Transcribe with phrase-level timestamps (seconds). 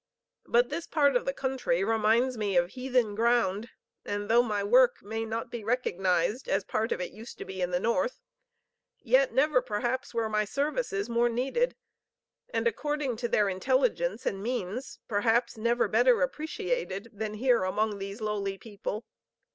[0.47, 3.69] But this part of the country reminds me of heathen ground,
[4.03, 7.61] and though my work may not be recognized as part of it used to be
[7.61, 8.19] in the North,
[8.97, 11.75] yet never perhaps were my services more needed;
[12.49, 18.21] and according to their intelligence and means perhaps never better appreciated than here among these
[18.21, 19.05] lowly people.